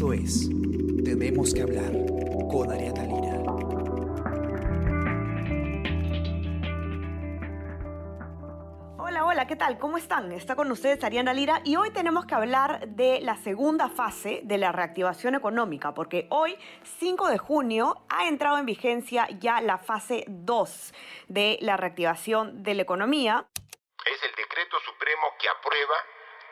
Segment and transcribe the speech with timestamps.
[0.00, 0.48] Esto es
[1.04, 1.92] Tenemos que hablar
[2.50, 3.36] con Ariana Lira.
[8.96, 9.78] Hola, hola, ¿qué tal?
[9.78, 10.32] ¿Cómo están?
[10.32, 14.56] Está con ustedes Ariana Lira y hoy tenemos que hablar de la segunda fase de
[14.56, 16.56] la reactivación económica, porque hoy,
[16.98, 20.94] 5 de junio, ha entrado en vigencia ya la fase 2
[21.28, 23.44] de la reactivación de la economía.
[24.06, 25.96] Es el decreto supremo que aprueba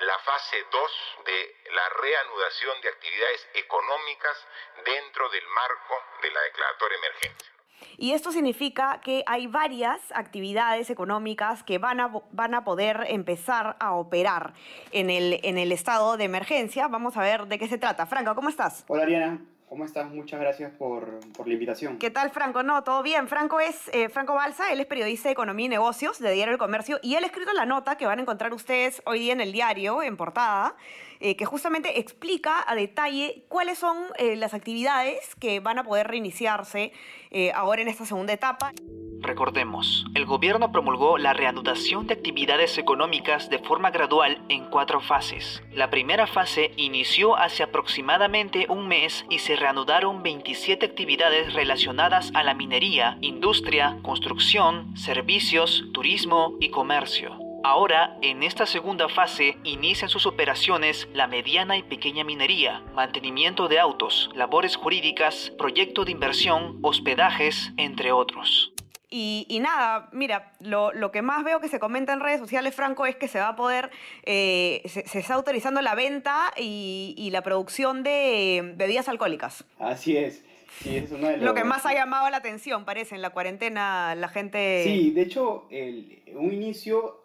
[0.01, 0.83] la fase 2
[1.27, 4.47] de la reanudación de actividades económicas
[4.85, 7.59] dentro del marco de la declaratoria de emergencia.
[7.97, 13.77] Y esto significa que hay varias actividades económicas que van a, van a poder empezar
[13.81, 14.53] a operar
[14.93, 16.89] en el, en el estado de emergencia.
[16.89, 18.07] Vamos a ver de qué se trata.
[18.07, 18.85] Franco, ¿cómo estás?
[18.89, 20.11] Hola Ariana, ¿cómo estás?
[20.11, 21.99] Muchas gracias por, por la invitación.
[21.99, 22.63] ¿Qué tal, Franco?
[22.63, 23.29] No, todo bien.
[23.29, 26.59] Franco es eh, Franco Balsa, él es periodista de Economía y Negocios de Diario del
[26.59, 29.41] Comercio y él ha escrito la nota que van a encontrar ustedes hoy día en
[29.41, 30.75] el diario, en portada,
[31.21, 36.07] eh, que justamente explica a detalle cuáles son eh, las actividades que van a poder
[36.07, 36.93] reiniciarse
[37.33, 38.73] eh, ahora en esta segunda etapa.
[39.21, 45.61] Recordemos, el gobierno promulgó la reanudación de actividades económicas de forma gradual en cuatro fases.
[45.73, 52.43] La primera fase inició hace aproximadamente un mes y se reanudaron 27 actividades relacionadas a
[52.43, 57.39] la minería, industria, construcción, servicios, turismo y comercio.
[57.65, 63.81] Ahora, en esta segunda fase, inician sus operaciones la mediana y pequeña minería, mantenimiento de
[63.81, 68.73] autos, labores jurídicas, proyecto de inversión, hospedajes, entre otros.
[69.11, 72.75] Y, y, nada, mira, lo, lo, que más veo que se comenta en redes sociales,
[72.75, 73.91] Franco, es que se va a poder,
[74.25, 79.65] eh, se, se, está autorizando la venta y, y, la producción de bebidas alcohólicas.
[79.79, 80.45] Así es.
[80.83, 81.47] Sí, es uno de los...
[81.47, 84.83] Lo que más ha llamado la atención, parece, en la cuarentena la gente...
[84.85, 87.23] Sí, de hecho, el, un inicio,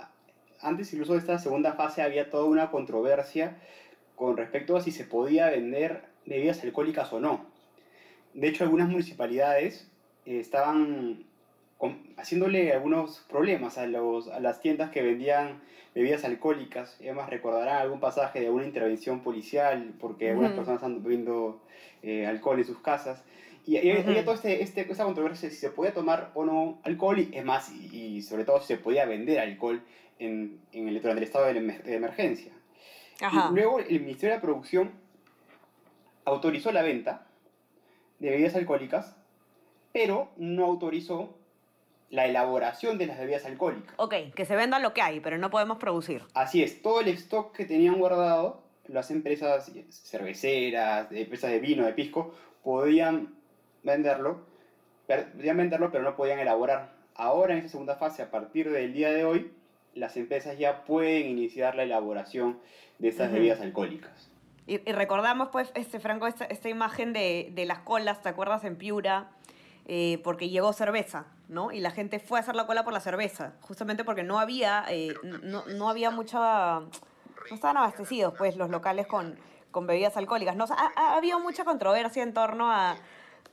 [0.62, 3.58] antes incluso de esta segunda fase, había toda una controversia
[4.16, 7.46] con respecto a si se podía vender bebidas alcohólicas o no.
[8.34, 9.92] De hecho, algunas municipalidades
[10.26, 10.40] eh,
[12.18, 15.62] haciéndole algunos problemas a, los, a las tiendas que vendían
[15.96, 16.98] bebidas alcohólicas.
[17.02, 20.58] Además recordarán algún pasaje de una intervención policial porque algunas uh -huh.
[20.58, 21.62] personas están bebiendo
[22.02, 23.24] eh, alcohol en sus casas.
[23.66, 24.08] Y, y uh -huh.
[24.08, 27.46] había toda este, este, esta controversia si se podía tomar o no alcohol, y es
[27.46, 29.82] más, y, y sobre todo si se podía vender alcohol
[30.20, 32.52] en, en el, durante el estado de, de emergencia.
[33.22, 33.50] Ajá.
[33.52, 34.92] Y luego el Ministerio de Producción
[36.26, 37.28] autorizó la venta
[38.20, 39.16] de bebidas alcohólicas,
[39.92, 41.38] pero no autorizó
[42.14, 43.96] la elaboración de las bebidas alcohólicas.
[43.98, 46.22] Ok, que se venda lo que hay, pero no podemos producir.
[46.36, 51.94] Así es, todo el stock que tenían guardado, las empresas cerveceras, empresas de vino, de
[51.94, 53.34] pisco, podían
[53.82, 54.46] venderlo,
[55.08, 56.94] podían venderlo, pero no podían elaborar.
[57.16, 59.52] Ahora en esta segunda fase, a partir del día de hoy,
[59.96, 62.60] las empresas ya pueden iniciar la elaboración
[63.00, 63.34] de estas uh -huh.
[63.34, 64.30] bebidas alcohólicas.
[64.68, 68.64] Y, y, recordamos, pues, este, Franco, esta, esta imagen de, de, las colas, ¿te acuerdas?
[68.64, 69.32] En Piura,
[69.86, 71.72] eh, porque llegó cerveza, ¿no?
[71.72, 74.86] Y la gente fue a hacer la cola por la cerveza, justamente porque no había,
[74.90, 76.80] eh, no, no, había mucha...
[76.80, 79.38] No estaban abastecidos, pues, los locales con,
[79.72, 80.56] con bebidas alcohólicas.
[80.56, 82.96] No, ha, ha, habido mucha controversia en torno a,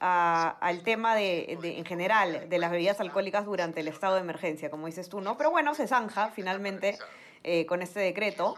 [0.01, 4.21] a, al tema de, de, en general, de las bebidas alcohólicas durante el estado de
[4.21, 5.37] emergencia, como dices tú, ¿no?
[5.37, 6.99] Pero bueno, se zanja finalmente
[7.43, 8.57] eh, con este decreto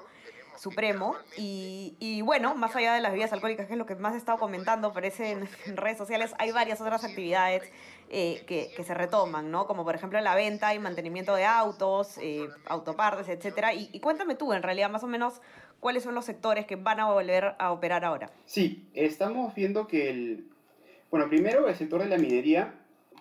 [0.63, 4.15] supremo y, y, bueno, más allá de las bebidas alcohólicas, que es lo que más
[4.15, 7.65] he estado comentando, parece en, en redes sociales, hay varias otras actividades
[8.11, 9.67] eh, que, que, se retoman, ¿no?
[9.67, 13.75] Como por ejemplo la venta y mantenimiento de autos, eh, autopartes, etcétera.
[13.75, 15.41] Y, y, cuéntame tú, en realidad, más o menos,
[15.81, 18.31] cuáles son los sectores que van a volver a operar ahora.
[18.45, 20.49] Sí, estamos viendo que el...
[21.11, 22.73] Bueno, primero el sector de la minería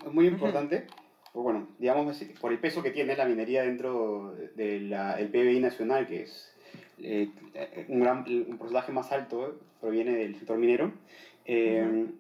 [0.06, 0.86] es muy importante.
[0.88, 1.02] Uh -huh
[1.34, 6.24] bueno, digamos, por el peso que tiene la minería dentro del de PBI nacional, que
[6.24, 6.51] es
[7.04, 7.30] eh,
[7.88, 10.92] un, gran, un porcentaje más alto eh, proviene del sector minero.
[11.46, 12.12] Eh, uh -huh.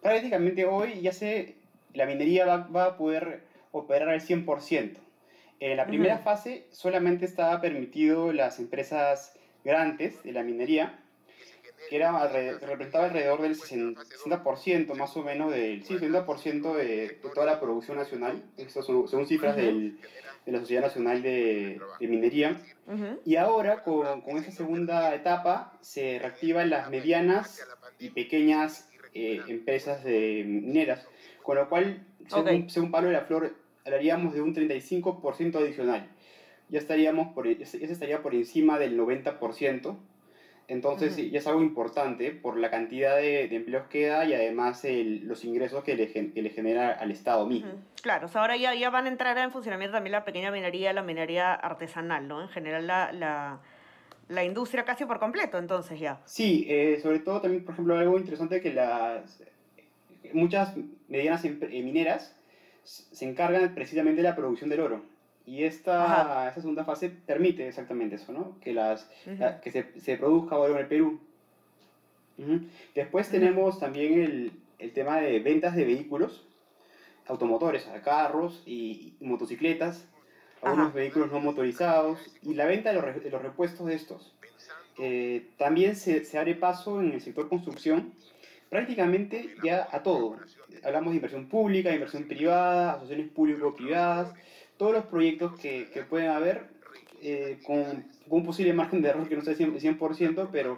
[0.00, 1.54] Prácticamente hoy ya se,
[1.94, 4.96] la minería va, va, a poder operar al 100%.
[5.60, 6.24] En la primera uh -huh.
[6.24, 10.98] fase solamente estaba permitido las empresas grandes de la minería,
[11.88, 17.08] que era alrededor, representaba alrededor del 60% más o menos del sí, 60% de, de,
[17.34, 18.42] toda la producción nacional.
[18.56, 19.62] Estas son, son cifras uh -huh.
[19.62, 19.98] del,
[20.46, 22.60] de la Sociedad Nacional de, de Minería.
[22.86, 23.18] Uh -huh.
[23.24, 27.64] Y ahora, con, con esta segunda etapa, se reactivan las medianas
[27.98, 31.06] y pequeñas eh, empresas de mineras,
[31.42, 32.70] con lo cual, según, okay.
[32.70, 36.08] según Pablo de la Flor, hablaríamos de un 35% adicional.
[36.68, 39.96] Ya estaríamos por, ya estaría por encima del 90%.
[40.68, 41.30] Entonces, uh -huh.
[41.30, 45.26] ya es algo importante por la cantidad de, de empleos que da y además el,
[45.26, 47.70] los ingresos que le, que le, genera al Estado mismo.
[47.70, 48.02] Uh -huh.
[48.02, 50.92] Claro, o sea, ahora ya, ya van a entrar en funcionamiento también la pequeña minería,
[50.92, 52.42] la minería artesanal, ¿no?
[52.42, 53.60] En general, la, la
[54.28, 56.20] la industria casi por completo, entonces ya.
[56.24, 59.42] Sí, eh, sobre todo también, por ejemplo, algo interesante que las
[60.32, 60.74] muchas
[61.08, 62.34] medianas em, mineras
[62.84, 65.02] se encargan precisamente de la producción del oro.
[65.46, 68.58] Y esta, esta segunda fase permite exactamente eso, ¿no?
[68.60, 71.18] Que, las, la- que se, se produzca oro en el Perú.
[72.38, 72.60] Ujú.
[72.94, 73.36] Después Ujú.
[73.36, 76.44] tenemos también el, el tema de ventas de vehículos
[77.26, 80.04] automotores, carros y, y motocicletas,
[80.62, 84.32] algunos vehículos no motorizados y la venta de los, re- de los repuestos de estos.
[84.98, 88.12] Eh, también se, se abre paso en el sector construcción
[88.68, 90.36] prácticamente ya a todo.
[90.82, 94.34] Hablamos de inversión pública, inversión privada, asociaciones público-privadas,
[94.82, 96.64] todos los proyectos que, que pueden haber
[97.22, 100.76] eh, con, con un posible margen de error que no sea 100%, 100%, pero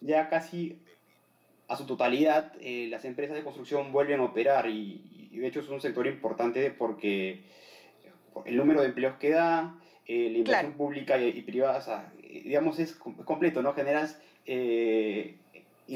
[0.00, 0.78] ya casi
[1.68, 5.60] a su totalidad eh, las empresas de construcción vuelven a operar y, y de hecho
[5.60, 7.42] es un sector importante porque
[8.46, 10.76] el número de empleos que da, eh, la inversión Claro.
[10.78, 13.74] pública y, y privada, o sea, digamos, es com- completo, ¿no?
[13.74, 14.18] Generas...
[14.46, 15.36] eh,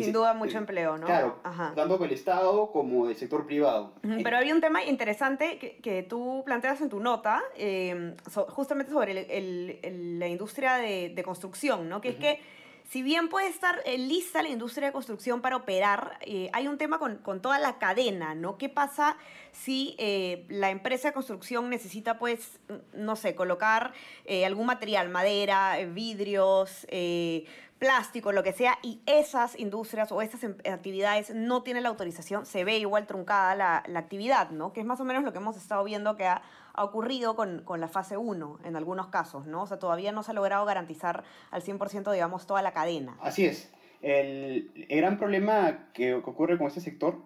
[0.05, 1.07] Sin duda mucho empleo, ¿no?
[1.07, 1.73] Claro, Ajá.
[1.75, 3.93] tanto del Estado como del sector privado.
[4.23, 8.93] Pero había un tema interesante que, que tú planteas en tu nota, eh, so- justamente
[8.93, 12.01] sobre el- el- el- la industria de, de construcción, ¿no?
[12.01, 12.41] Que es que
[12.89, 16.79] si bien puede estar eh, lista la industria de construcción para operar, eh, hay un
[16.79, 18.59] tema con, con toda la cadena, ¿no?
[18.59, 19.17] ¿Qué pasa
[19.51, 22.61] si eh, la empresa de construcción necesita, pues,
[22.93, 23.93] no sé, colocar
[24.25, 27.45] eh, algún material, madera, vidrios, eh,
[27.79, 32.47] plástico, lo que sea, y esas industrias o esas em- actividades no tienen la autorización,
[32.47, 34.73] se ve igual truncada la, actividad, ¿no?
[34.73, 36.43] Que es más o menos lo que hemos estado viendo que ha,
[36.79, 39.63] ocurrido con, con la fase 1 en algunos casos, ¿no?
[39.63, 43.17] O sea, todavía no se ha logrado garantizar al 100%, digamos, toda la cadena.
[43.23, 43.73] Así es.
[44.03, 47.23] El, gran problema que, ocurre con este sector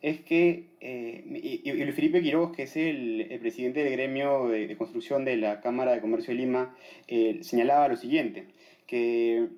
[0.00, 4.76] es que, eh, y, y- Felipe Quiroz, que es el, presidente del gremio de, de
[4.78, 6.74] construcción de la Cámara de Comercio de Lima,
[7.06, 8.48] eh, señalaba lo siguiente,
[8.86, 9.48] que,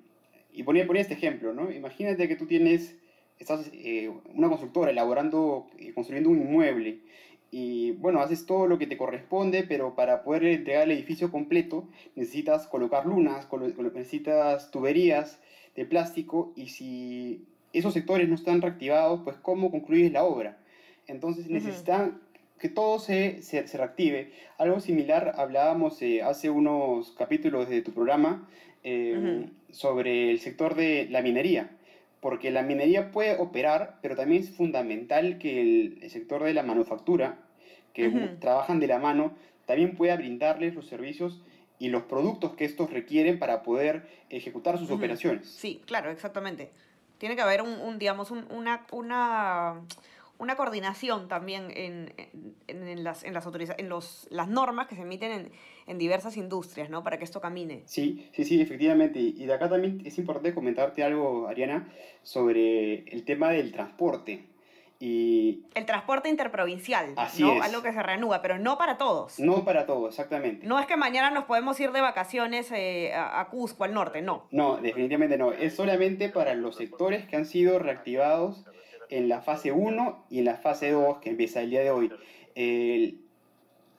[0.57, 1.71] y ponía, ponía este ejemplo, ¿no?
[1.71, 2.95] Imagínate que tú tienes,
[3.39, 6.99] estás eh, una constructora elaborando, eh, construyendo un inmueble,
[7.49, 11.87] y bueno, haces todo lo que te corresponde, pero para poder entregar el edificio completo
[12.15, 15.39] necesitas colocar lunas, colo- necesitas tuberías
[15.75, 20.57] de plástico y si esos sectores no están reactivados, pues ¿cómo concluyes la obra?
[21.07, 22.19] Entonces necesitan
[22.59, 24.31] que todo se, se, se reactive.
[24.57, 28.49] Algo similar hablábamos eh, hace unos capítulos de tu programa
[28.87, 31.71] eh, sobre el sector de la minería
[32.19, 36.63] porque la minería puede operar, pero también es fundamental que el, el sector de la
[36.63, 37.37] manufactura,
[37.93, 38.09] que
[38.41, 39.33] trabajan de la mano,
[39.67, 41.41] también pueda brindarles los servicios
[41.79, 45.47] y los productos que estos requieren para poder ejecutar sus operaciones.
[45.47, 46.71] Sí, claro, exactamente.
[47.19, 49.81] Tiene que haber un, un, digamos, un- una, una,
[50.39, 52.13] una coordinación también en,
[52.67, 53.45] en, en las, en, las,
[53.77, 55.51] en los, las normas que se emiten en,
[55.87, 57.03] en diversas industrias, ¿no?
[57.03, 57.83] Para que esto camine.
[57.85, 59.19] Sí, sí, sí, efectivamente.
[59.19, 61.87] Y de acá también es importante comentarte algo, Ariana,
[62.23, 64.45] sobre el tema del transporte.
[64.99, 67.53] Y El transporte interprovincial, Así ¿no?
[67.53, 67.61] es.
[67.61, 69.39] Algo que se reanuda, pero no para todos.
[69.39, 70.65] no para todo, exactamente.
[70.65, 74.23] No es que mañana nos podemos ir de vacaciones eh, a, a Cusco, al norte,
[74.23, 74.47] no.
[74.49, 75.51] No, definitivamente no.
[75.51, 78.65] Es solamente para los sectores que han sido reactivados
[79.09, 82.11] en la fase 1 y en la fase 2 que empieza el día de hoy.
[82.55, 83.19] El-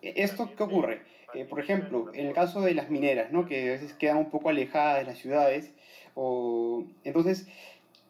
[0.02, 1.02] ¿Esto qué ocurre?
[1.34, 3.46] Eh, por ejemplo, en el caso de las mineras, ¿no?
[3.46, 5.72] que a veces quedan un poco alejadas de las ciudades,
[6.14, 6.84] o...
[7.04, 7.46] entonces,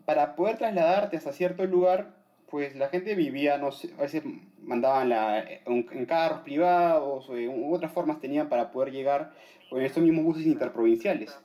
[0.05, 2.15] para poder trasladarte hasta cierto lugar,
[2.51, 4.23] pues la gente vivía, no sé, a veces
[4.63, 9.33] mandaban la, en, en carros privados o en otras formas tenían para poder llegar
[9.71, 11.39] en estos mismos buses interprovinciales.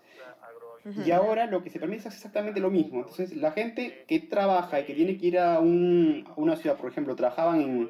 [1.06, 3.00] Y ahora lo que se permite es exactamente lo mismo.
[3.00, 6.76] Entonces, la gente que trabaja y que tiene que ir a, un- a una ciudad,
[6.78, 7.90] por ejemplo, trabajaban en,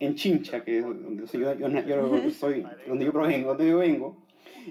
[0.00, 4.16] en Chincha, que es donde yo, yo- yo soy, donde yo provengo, donde yo vengo,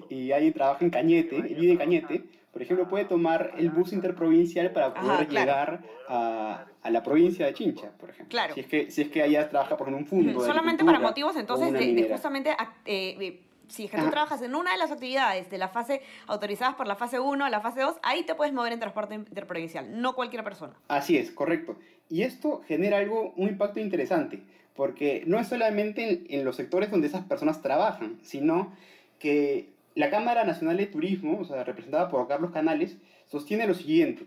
[0.09, 3.93] y alguien trabaja en Cañete, y vive en Cañete, por ejemplo, puede tomar el bus
[3.93, 5.45] interprovincial para poder Ajá, claro.
[5.45, 8.29] llegar a, a la provincia de Chincha, por ejemplo.
[8.29, 8.53] Claro.
[8.53, 10.45] Si es que, si es que allá trabaja por ejemplo, un fondo.
[10.45, 12.51] Solamente para motivos entonces de, de justamente,
[12.85, 14.11] eh, si es que tú Ajá.
[14.11, 17.49] trabajas en una de las actividades de la fase autorizadas por la fase 1 a
[17.49, 20.73] la fase 2, ahí te puedes mover en transporte interprovincial, no cualquier persona.
[20.87, 21.77] Así es, correcto.
[22.09, 24.41] Y esto genera algo, un impacto interesante,
[24.75, 28.73] porque no es solamente en, en los sectores donde esas personas trabajan, sino
[29.19, 34.25] que la Cámara Nacional de Turismo, o sea, representada por Carlos Canales, sostiene lo siguiente.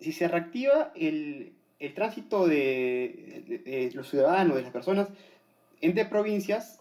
[0.00, 5.08] Si se reactiva el, el tránsito de, de- de los ciudadanos, de las personas,
[5.80, 6.80] entre provincias,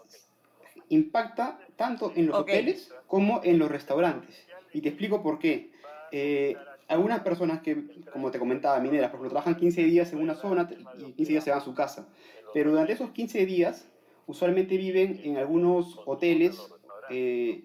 [0.94, 2.50] impacta tanto en los Ok.
[2.50, 4.48] hoteles como en los restaurantes.
[4.74, 5.72] Y te explico por qué.
[6.12, 6.58] Eh,
[6.88, 10.70] algunas personas que, como te comentaba, mineras, por ejemplo, trabajan 15 días en una zona
[11.00, 12.08] y 15 días se van a su casa.
[12.54, 13.88] Pero durante esos 15 días,
[14.28, 16.72] usualmente viven en algunos hoteles,
[17.10, 17.64] eh,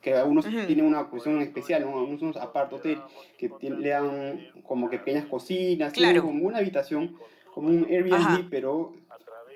[0.00, 0.66] que algunos Ujú.
[0.66, 1.98] tienen una cuestión especial, ¿no?
[1.98, 3.02] algunos apart hotel,
[3.38, 6.26] que le dan como que pequeñas cocinas, tienen Claro.
[6.26, 7.16] como una habitación,
[7.52, 8.46] como un Airbnb, Ajá.
[8.50, 8.94] pero,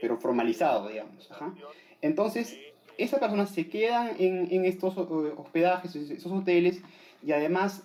[0.00, 1.31] pero formalizado, digamos.
[1.31, 1.55] ajá.
[2.00, 2.59] Entonces,
[3.02, 6.80] esas personas se quedan en, en estos eh, hospedajes, esos hoteles,
[7.23, 7.83] y además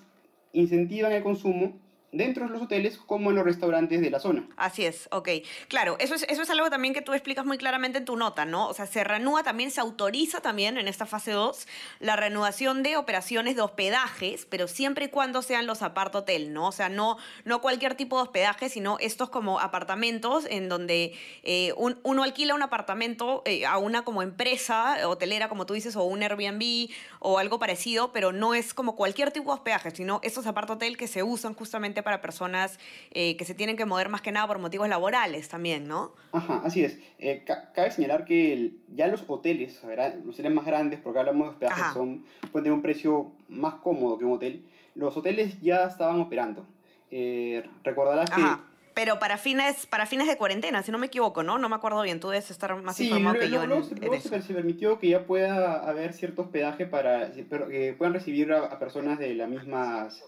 [0.53, 1.74] incentivan el consumo
[2.15, 4.48] dentro de los hoteles como en los restaurantes de la zona.
[4.57, 5.29] Así es, ok.
[5.67, 8.45] Claro, eso es, eso es algo también que tú explicas muy claramente en tu nota,
[8.45, 8.67] ¿no?
[8.67, 11.67] O sea, se reanuda también, se autoriza también en esta fase 2
[12.00, 16.67] la reanudación de operaciones de hospedajes, pero siempre y cuando sean los apart hotel, ¿no?
[16.67, 21.74] O sea, no, no cualquier tipo de hospedaje, sino estos como apartamentos en donde eh,
[21.77, 26.03] un- uno alquila un apartamento eh, a una como empresa hotelera, como tú dices, o
[26.03, 30.48] un Airbnb o algo parecido, pero no es como cualquier tipo de hospedaje, sino estos
[30.48, 32.79] apart hotel que se usan justamente para personas
[33.12, 36.13] eh, que se tienen que mover más que nada por motivos laborales también, ¿no?
[36.31, 36.97] Ajá, así es.
[37.19, 41.19] Eh, ca- cabe señalar que el- ya los hoteles, gra- los hoteles más grandes, porque
[41.19, 41.93] hablamos de hospedajes, Ajá.
[41.93, 44.63] son, pueden tener un precio más cómodo que un hotel.
[44.93, 46.65] Los hoteles ya estaban operando.
[47.12, 48.41] Eh, recordarás que...
[48.41, 48.63] Ajá.
[48.93, 51.57] Pero para fines, para fines de cuarentena, si no me equivoco, ¿no?
[51.57, 53.83] No me acuerdo bien, tú debes estar más Sí, informado luego, que yo en, luego
[53.83, 54.29] se, en luego eso.
[54.29, 58.79] se- se permitió que ya pueda haber cierto hospedaje para que puedan recibir a, a
[58.79, 60.24] personas de las mismas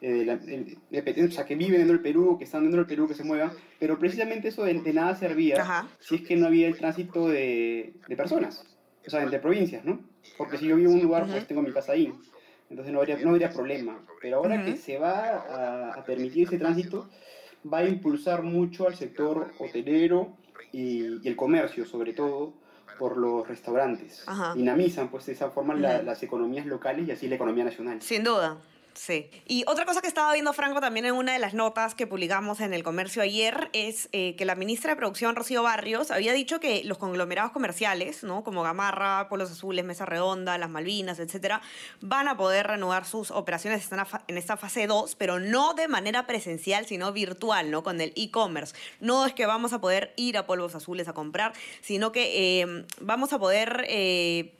[0.00, 2.86] eh, la- de- de- o sea, que viven dentro del Perú, que están dentro del
[2.86, 3.50] Perú, que se muevan,
[3.80, 5.88] pero precisamente eso de, de nada servía Ajá.
[6.00, 8.64] si es que no había el tránsito de, de personas,
[9.06, 10.00] o sea, entre provincias, ¿no?
[10.36, 12.12] Porque si yo vivo en un lugar, pues tengo mi casa ahí,
[12.70, 13.98] entonces no habría, no habría problema.
[14.20, 17.08] Pero ahora que se va a, a permitir ese tránsito,
[17.72, 20.36] va a impulsar mucho al sector hotelero
[20.72, 22.52] y, y el comercio, sobre todo
[22.98, 24.24] por los restaurantes.
[24.26, 24.54] Ajá.
[24.54, 28.02] Dinamizan, pues, de esa forma la- las economías locales y así la economía nacional.
[28.02, 28.58] Sin duda.
[28.94, 29.30] Sí.
[29.46, 32.60] Y otra cosa que estaba viendo Franco también en una de las notas que publicamos
[32.60, 36.58] en el comercio ayer es eh, que la ministra de Producción, Rocío Barrios, había dicho
[36.58, 38.42] que los conglomerados comerciales, ¿no?
[38.42, 41.62] como Gamarra, Polos Azules, Mesa Redonda, Las Malvinas, etcétera,
[42.00, 46.26] van a poder reanudar sus operaciones fa- en esta fase 2, pero no de manera
[46.26, 47.84] presencial, sino virtual, ¿no?
[47.84, 48.74] Con el e-commerce.
[48.98, 51.52] No es que vamos a poder ir a Polvos Azules a comprar,
[51.82, 54.54] sino que eh, vamos a poder eh,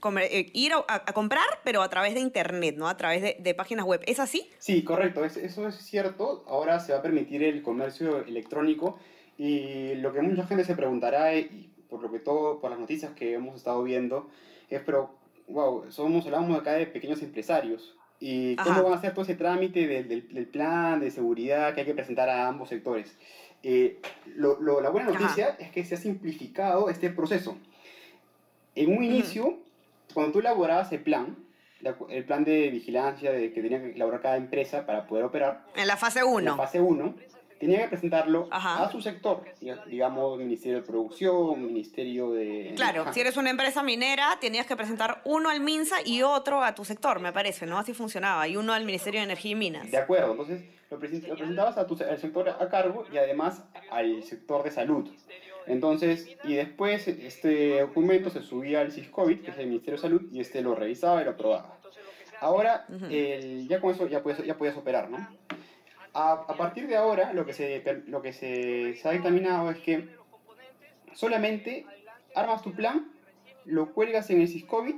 [0.00, 2.88] comer- eh, ir a, a comprar, pero a través de internet, ¿no?
[2.88, 4.00] A través de, de páginas web.
[4.06, 4.48] ¿Es así?
[4.58, 6.44] Sí, correcto, es- eso es cierto.
[6.48, 8.98] Ahora se va a permitir el comercio electrónico
[9.38, 13.12] y lo que mucha gente se preguntará, y por lo que todo, por las noticias
[13.12, 14.28] que hemos estado viendo,
[14.68, 15.14] es, pero,
[15.48, 17.96] wow, somos, hablamos acá de pequeños empresarios.
[18.22, 18.82] ¿Y cómo Ajá.
[18.82, 21.94] van a hacer todo ese trámite del, del- del plan de seguridad que hay que
[21.94, 23.16] presentar a ambos sectores?
[23.62, 23.98] Eh,
[24.36, 25.18] lo- lo- la buena Ajá.
[25.20, 27.56] noticia es que se ha simplificado este proceso.
[28.74, 29.58] En un inicio,
[30.12, 31.36] cuando tú elaborabas el plan,
[31.80, 35.64] la- el plan de vigilancia de que tenía que elaborar cada empresa para poder operar,
[35.76, 36.56] En la fase en la 1.
[36.56, 37.14] fase 1,
[37.58, 38.84] tenía que presentarlo Ajá.
[38.84, 42.72] a su sector, diga- digamos, Ministerio de Producción, Ministerio de...
[42.76, 43.12] Claro, Ajá.
[43.12, 46.84] si eres una empresa minera, tenías que presentar uno al MINSA y otro a tu
[46.84, 47.78] sector, me parece, ¿no?
[47.78, 48.46] Así funcionaba.
[48.48, 49.90] Y uno al Ministerio de Energía y Minas.
[49.90, 53.62] De acuerdo, entonces lo, presen- lo presentabas a tu, al sector a cargo y además
[53.90, 55.08] al sector de salud.
[55.66, 60.22] Entonces, y después este documento se subía al SISCOVID, que es el Ministerio de Salud,
[60.32, 61.78] y este lo revisaba y lo aprobaba.
[62.40, 65.18] Ahora, el- ya con eso ya puedes, ya puedes operar, ¿no?
[66.14, 69.78] A, a partir de ahora, lo que, se, lo que se, se ha dictaminado es
[69.78, 70.08] que
[71.14, 71.84] solamente
[72.34, 73.12] armas tu plan,
[73.64, 74.96] lo cuelgas en el SISCOVID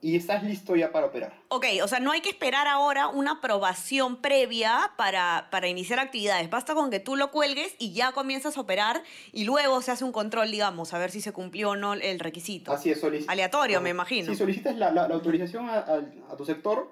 [0.00, 1.32] y estás listo ya para operar.
[1.48, 6.48] Ok, o sea, no hay que esperar ahora una aprobación previa para, para iniciar actividades.
[6.50, 9.02] Basta con que tú lo cuelgues y ya comienzas a operar
[9.32, 12.20] y luego se hace un control, digamos, a ver si se cumplió o no el
[12.20, 12.72] requisito.
[12.72, 14.30] Así es, Aleatorio, me imagino.
[14.32, 16.02] Si solicitas la, la- la autorización a, a-
[16.32, 16.90] a tu sector,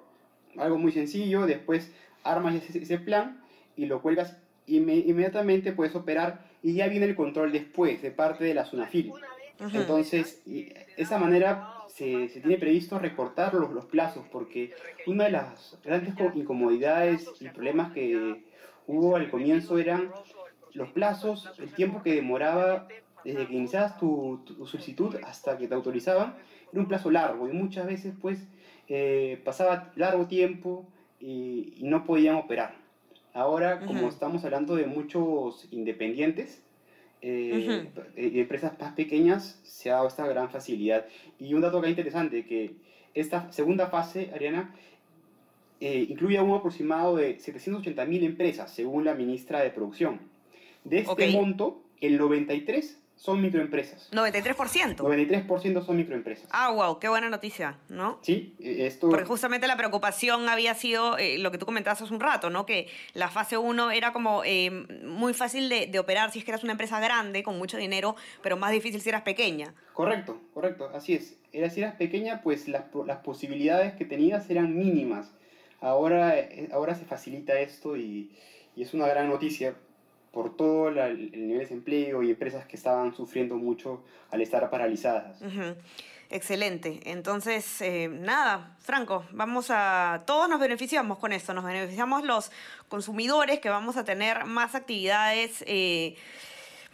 [0.58, 1.90] algo muy sencillo, después
[2.24, 3.40] armas ese, ese plan
[3.76, 4.36] y lo cuelgas
[4.66, 9.12] inme- inmediatamente, puedes operar y ya viene el control después de parte de la SUNAFIL.
[9.60, 9.82] Ujú.
[9.82, 15.24] Entonces, y- de esa manera se, se tiene previsto recortar los, los plazos, porque una
[15.24, 18.44] de las grandes co- incomodidades y problemas que
[18.86, 20.14] hubo al comienzo eran
[20.72, 22.92] los plazos, el tiempo que demoraba
[23.24, 26.36] desde que iniciabas tu, tu solicitud hasta que te autorizaban,
[26.72, 28.46] era un plazo largo y muchas veces pues
[28.88, 32.76] eh, pasaba largo tiempo y, y no podían operar.
[33.32, 34.08] Ahora, como Ujú.
[34.08, 36.62] estamos hablando de muchos independientes,
[37.22, 41.06] eh, eh, empresas más pequeñas, se ha dado esta gran facilidad.
[41.38, 42.74] Y un dato acá interesante, que
[43.14, 44.74] esta segunda fase, Ariana,
[45.80, 50.20] eh, incluye a un aproximado de 780.000 empresas, según la ministra de Producción.
[50.84, 54.10] De este monto, el 93 son microempresas.
[54.12, 54.96] 93%.
[54.98, 56.46] 93% son microempresas.
[56.50, 58.18] Ah, wow, qué buena noticia, ¿no?
[58.22, 59.08] Sí, e, esto...
[59.08, 62.66] Porque justamente la preocupación había sido eh, lo que tú comentabas hace un rato, ¿no?
[62.66, 66.50] Que la fase 1 era como eh, muy fácil de, de, operar si es que
[66.50, 69.74] eras una empresa grande, con mucho dinero, pero más difícil si eras pequeña.
[69.94, 71.38] Correcto, correcto, así es.
[71.52, 75.32] Era, si eras pequeña, pues las, las posibilidades que tenías eran mínimas.
[75.80, 78.30] Ahora, eh, ahora se facilita esto y,
[78.76, 79.74] y es una gran noticia
[80.36, 84.68] por todo la, el nivel de desempleo y empresas que estaban sufriendo mucho al estar
[84.68, 85.40] paralizadas.
[86.28, 87.00] Excelente.
[87.04, 90.24] Entonces, eh, nada, Franco, vamos a.
[90.26, 91.54] Todos nos beneficiamos con esto.
[91.54, 92.52] Nos beneficiamos los
[92.88, 95.64] consumidores que vamos a tener más actividades.
[95.66, 96.16] Eh,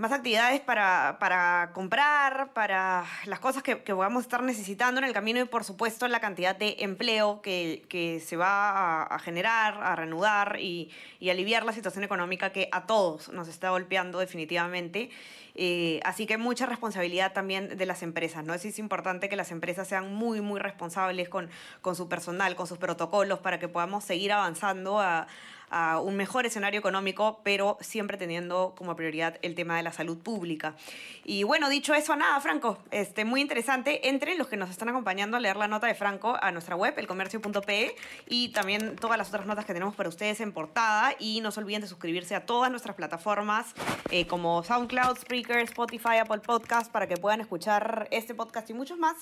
[0.03, 5.13] más actividades para, para, comprar, para las cosas que, que podamos estar necesitando en el
[5.13, 9.81] camino y por supuesto la cantidad de empleo que, que se va a, a, generar,
[9.81, 10.91] a reanudar y,
[11.21, 15.11] y, aliviar la situación económica que a todos nos está golpeando definitivamente.
[15.55, 18.55] Eh, así que mucha responsabilidad también de las empresas, ¿no?
[18.55, 21.49] Es importante que las empresas sean muy, muy responsables con,
[21.81, 25.29] con su personal, con sus protocolos, para que podamos seguir avanzando a,
[25.73, 30.19] a un mejor escenario económico, pero siempre teniendo como prioridad el tema de la salud
[30.19, 30.77] pública.
[31.25, 34.09] Y bueno, dicho eso, nada, Franco, este, muy interesante.
[34.09, 36.95] Entre los que nos están acompañando a leer la nota de Franco a nuestra web,
[36.99, 37.97] elcomercio.pe,
[38.29, 41.15] y también todas las otras notas que tenemos para ustedes en portada.
[41.19, 43.75] Y no se olviden de suscribirse a todas nuestras plataformas
[44.11, 48.99] eh, como SoundCloud, Spreaker, Spotify, Apple Podcast, para que puedan escuchar este podcast y muchos
[48.99, 49.17] más.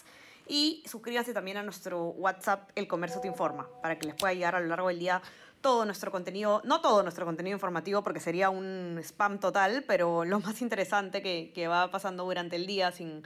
[0.48, 4.56] Y suscríbanse también a nuestro WhatsApp, El Comercio Te Informa, para que les pueda llegar
[4.56, 5.22] a lo largo del día
[5.60, 10.40] todo nuestro contenido, no todo nuestro contenido informativo porque sería un spam total, pero lo
[10.40, 13.22] más interesante que, que va pasando durante el día sin,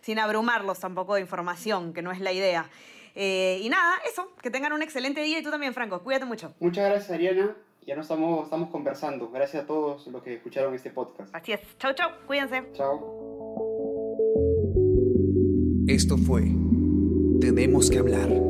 [0.00, 2.70] sin abrumarlos tampoco de información, que no es la idea.
[3.14, 6.54] Eh, y nada, eso, que tengan un excelente día y tú también, Franco, cuídate mucho.
[6.60, 7.56] Muchas gracias, Ariana.
[7.86, 9.30] Ya nos estamos, estamos conversando.
[9.30, 11.34] Gracias a todos los que escucharon este podcast.
[11.34, 11.60] Así es.
[11.78, 12.10] Chau, chau.
[12.26, 12.64] Cuídense.
[12.74, 13.00] Chao.
[15.88, 16.42] Esto fue
[17.40, 18.49] Tenemos que hablar.